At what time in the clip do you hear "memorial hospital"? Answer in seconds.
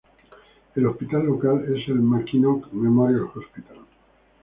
2.71-3.81